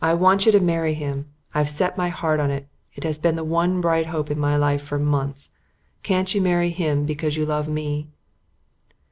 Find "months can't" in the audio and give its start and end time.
4.97-6.33